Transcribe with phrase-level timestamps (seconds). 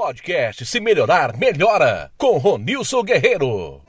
[0.00, 3.82] Podcast Se Melhorar, Melhora, com Ronilson Guerreiro.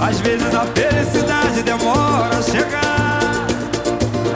[0.00, 3.46] Às vezes a felicidade demora a chegar.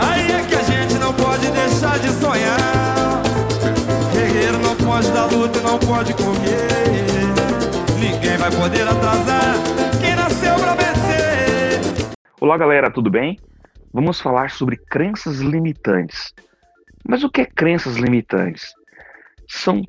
[0.01, 3.23] Aí é que a gente não pode deixar de sonhar.
[4.13, 7.07] Guerreiro não pode dar luta, não pode comer.
[8.01, 9.55] Ninguém vai poder atrasar
[10.01, 12.17] quem nasceu pra vencer.
[12.41, 13.39] Olá, galera, tudo bem?
[13.93, 16.35] Vamos falar sobre crenças limitantes.
[17.09, 18.75] Mas o que é crenças limitantes?
[19.49, 19.85] São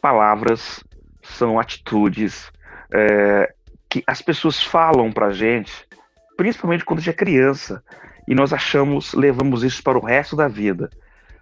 [0.00, 0.82] palavras,
[1.22, 2.50] são atitudes
[2.92, 3.52] é,
[3.88, 5.86] que as pessoas falam pra gente,
[6.36, 7.82] principalmente quando a gente é criança,
[8.26, 10.90] e nós achamos, levamos isso para o resto da vida.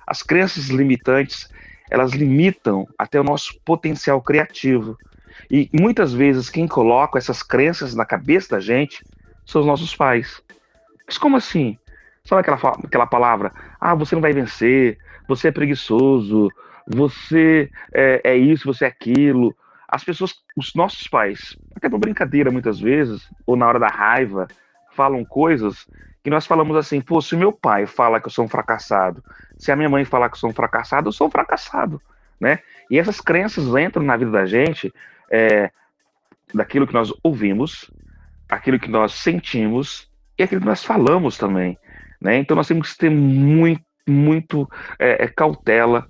[0.06, 1.48] As crenças limitantes,
[1.90, 4.96] elas limitam até o nosso potencial criativo.
[5.50, 9.04] E muitas vezes quem coloca essas crenças na cabeça da gente
[9.44, 10.42] são os nossos pais.
[11.06, 11.78] Mas como assim?
[12.24, 13.52] Sabe aquela, aquela palavra?
[13.80, 14.98] Ah, você não vai vencer,
[15.28, 16.50] você é preguiçoso,
[16.88, 19.54] você é, é isso, você é aquilo.
[19.86, 24.48] As pessoas, os nossos pais, até por brincadeira muitas vezes, ou na hora da raiva,
[24.92, 25.86] falam coisas
[26.24, 29.22] que nós falamos assim, pô, se meu pai fala que eu sou um fracassado,
[29.56, 32.00] se a minha mãe falar que eu sou um fracassado, eu sou um fracassado,
[32.40, 32.58] né?
[32.90, 34.92] E essas crenças entram na vida da gente
[35.30, 35.70] é,
[36.52, 37.90] daquilo que nós ouvimos,
[38.48, 41.78] aquilo que nós sentimos e aquilo que nós falamos também,
[42.20, 42.36] né?
[42.38, 46.08] Então nós temos que ter muito, muito é, é cautela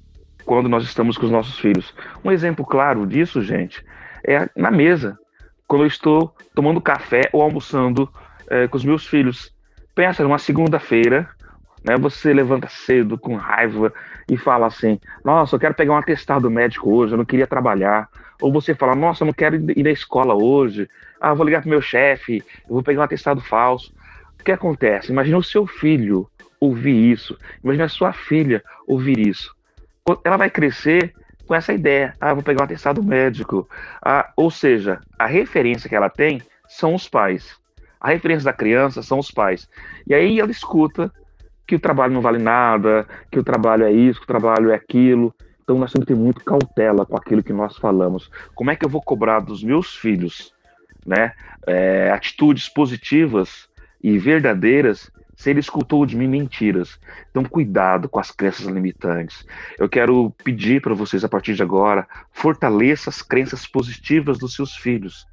[0.49, 1.95] quando nós estamos com os nossos filhos.
[2.25, 3.85] Um exemplo claro disso, gente,
[4.27, 5.19] é na mesa,
[5.67, 8.09] quando eu estou tomando café ou almoçando
[8.49, 9.55] é, com os meus filhos.
[9.95, 11.29] Pensa numa segunda-feira,
[11.85, 13.93] né, você levanta cedo, com raiva,
[14.27, 18.09] e fala assim: Nossa, eu quero pegar um atestado médico hoje, eu não queria trabalhar.
[18.41, 20.89] Ou você fala: Nossa, eu não quero ir na escola hoje.
[21.21, 23.93] Ah, vou ligar para meu chefe, eu vou pegar um atestado falso.
[24.41, 25.13] O que acontece?
[25.13, 26.27] Imagina o seu filho
[26.59, 27.39] ouvir isso.
[27.63, 29.58] Imagina a sua filha ouvir isso
[30.25, 31.13] ela vai crescer
[31.47, 32.15] com essa ideia.
[32.21, 33.69] Ah, vou pegar um atestado médico.
[34.03, 37.57] Ah, ou seja, a referência que ela tem são os pais.
[38.01, 39.69] A referência da criança são os pais.
[40.07, 41.13] E aí ela escuta
[41.67, 44.75] que o trabalho não vale nada, que o trabalho é isso, que o trabalho é
[44.75, 45.35] aquilo.
[45.63, 48.31] Então nós temos que ter muito cautela com aquilo que nós falamos.
[48.55, 50.53] Como é que eu vou cobrar dos meus filhos
[51.05, 51.33] né,
[51.67, 53.69] é, atitudes positivas
[54.03, 56.99] e verdadeiras se ele escutou de mim mentiras.
[57.31, 59.47] Então, cuidado com as crenças limitantes.
[59.79, 64.75] Eu quero pedir para vocês, a partir de agora, fortaleça as crenças positivas dos seus
[64.75, 65.29] filhos.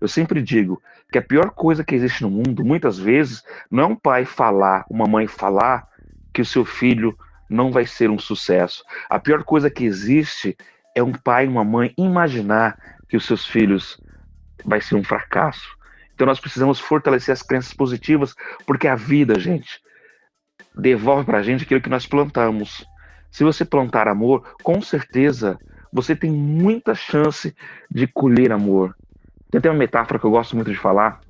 [0.00, 0.80] Eu sempre digo
[1.10, 4.86] que a pior coisa que existe no mundo, muitas vezes, não é um pai falar,
[4.88, 5.88] uma mãe falar
[6.32, 7.18] que o seu filho
[7.50, 8.84] não vai ser um sucesso.
[9.10, 10.56] A pior coisa que existe
[10.94, 14.00] é um pai e uma mãe imaginar que os seus filhos
[14.64, 15.76] vai ser um fracasso.
[16.18, 18.34] Então nós precisamos fortalecer as crenças positivas,
[18.66, 19.80] porque a vida, gente,
[20.74, 22.84] devolve para a gente aquilo que nós plantamos.
[23.30, 25.56] Se você plantar amor, com certeza
[25.92, 27.54] você tem muita chance
[27.88, 28.96] de colher amor.
[29.48, 31.20] Tem até uma metáfora que eu gosto muito de falar,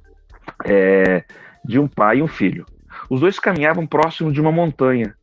[0.65, 1.23] é,
[1.63, 2.65] de um pai e um filho.
[3.11, 5.15] Os dois caminhavam próximo de uma montanha.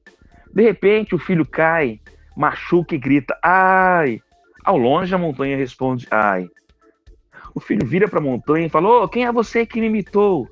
[0.53, 1.99] De repente, o filho cai,
[2.37, 4.21] machuca e grita: Ai!
[4.63, 6.51] Ao longe, a montanha responde: Ai!
[7.55, 10.49] O filho vira para a montanha e fala: oh, quem é você que me imitou?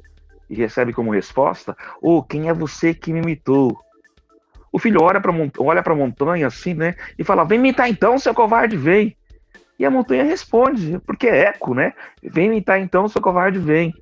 [0.49, 3.77] E recebe como resposta: oh, quem é você que me imitou?
[4.71, 6.95] O filho olha para a montanha assim, né?
[7.19, 9.17] E fala: vem imitar então, seu covarde, vem.
[9.77, 11.93] E a montanha responde, porque é eco, né?
[12.23, 13.93] Vem imitar então, seu covarde, vem.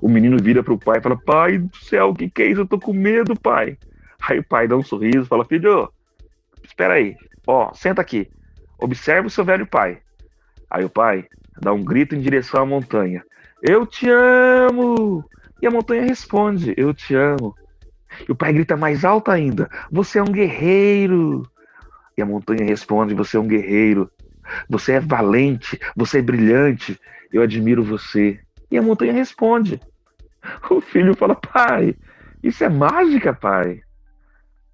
[0.00, 2.46] O menino vira para o pai e fala: pai do céu, o que, que é
[2.46, 2.60] isso?
[2.60, 3.76] Eu tô com medo, pai.
[4.22, 5.92] Aí o pai dá um sorriso fala: filho,
[6.62, 8.30] espera aí, ó, senta aqui.
[8.78, 9.98] Observe o seu velho pai.
[10.70, 11.26] Aí o pai
[11.60, 13.24] dá um grito em direção à montanha:
[13.62, 15.24] Eu te amo!
[15.62, 17.54] E a montanha responde: Eu te amo.
[18.28, 21.42] E o pai grita mais alto ainda: Você é um guerreiro!
[22.16, 24.10] E a montanha responde: Você é um guerreiro.
[24.68, 26.98] Você é valente, você é brilhante.
[27.32, 28.40] Eu admiro você.
[28.70, 29.80] E a montanha responde.
[30.70, 31.94] O filho fala: Pai,
[32.42, 33.80] isso é mágica, pai.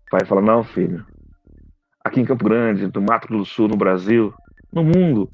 [0.07, 1.05] O pai fala: Não, filho.
[2.05, 4.33] Aqui em Campo Grande, no Mato Grosso do Sul, no Brasil,
[4.73, 5.29] no mundo,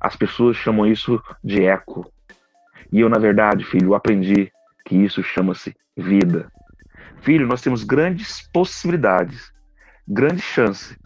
[0.00, 2.10] as pessoas chamam isso de eco.
[2.92, 4.50] E eu, na verdade, filho, aprendi
[4.84, 6.50] que isso chama-se vida.
[7.20, 9.52] Filho, nós temos grandes possibilidades,
[10.06, 10.96] grande chance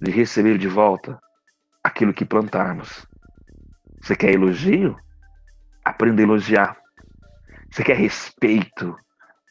[0.00, 1.18] de receber de volta
[1.84, 3.06] aquilo que plantarmos.
[4.00, 4.96] Você quer elogio?
[5.84, 6.76] Aprenda a elogiar.
[7.70, 8.96] Você quer respeito?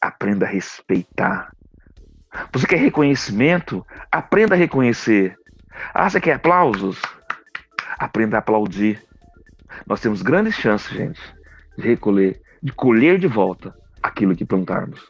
[0.01, 1.51] Aprenda a respeitar.
[2.51, 3.85] Você quer reconhecimento?
[4.11, 5.37] Aprenda a reconhecer.
[5.93, 7.01] Ah, você quer aplausos?
[7.97, 9.01] Aprenda a aplaudir.
[9.87, 11.21] Nós temos grandes chances, gente,
[11.77, 15.01] de recolher, de colher de volta aquilo que plantarmos.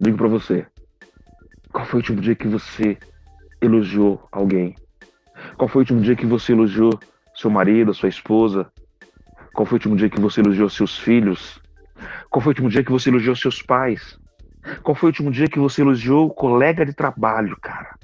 [0.00, 0.66] Digo para você,
[1.72, 2.98] qual foi o último dia que você
[3.60, 4.74] elogiou alguém?
[5.56, 6.98] Qual foi o último dia que você elogiou
[7.34, 8.70] seu marido, sua esposa?
[9.52, 11.60] Qual foi o último dia que você elogiou seus filhos?
[12.28, 14.18] Qual foi o último dia que você elogiou seus pais?
[14.82, 17.94] Qual foi o último dia que você elogiou o colega de trabalho, cara?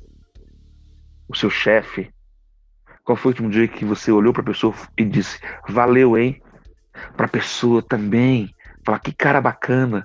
[1.28, 2.10] O seu chefe?
[3.06, 5.38] Qual foi o último dia que você olhou para a pessoa e disse:
[5.68, 6.42] "Valeu, hein?"
[7.16, 8.52] Para a pessoa também
[8.84, 10.04] falar: "Que cara bacana.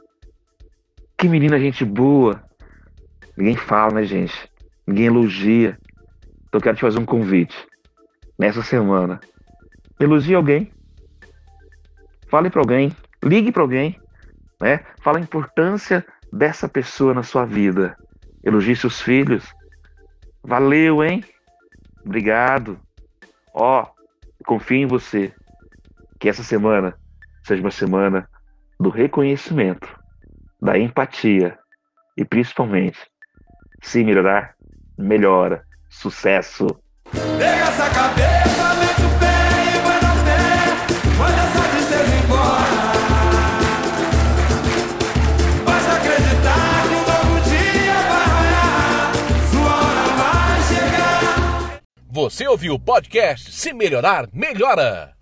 [1.17, 2.43] Que menina gente boa."
[3.35, 4.47] Ninguém fala, né, gente?
[4.85, 5.79] Ninguém elogia.
[6.47, 7.57] Então eu quero te fazer um convite.
[8.37, 9.19] Nessa semana,
[9.99, 10.71] elogie alguém.
[12.29, 13.99] Fale para alguém, ligue para alguém,
[14.61, 14.85] né?
[14.99, 17.97] Fala a importância dessa pessoa na sua vida.
[18.43, 19.43] Elogie seus filhos.
[20.43, 21.23] Valeu, hein?
[22.05, 22.79] Obrigado.
[23.53, 23.85] Ó,
[24.45, 25.33] confio em você.
[26.19, 26.95] Que essa semana
[27.43, 28.29] seja uma semana
[28.79, 29.87] do reconhecimento,
[30.61, 31.57] da empatia
[32.17, 32.99] e principalmente,
[33.81, 34.55] se melhorar,
[34.97, 35.63] melhora.
[35.89, 36.67] Sucesso!
[37.11, 38.80] Pega essa cabeça,
[52.21, 55.20] Você ouviu o podcast Se Melhorar, Melhora.